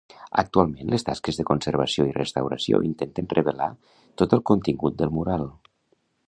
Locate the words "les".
0.93-1.03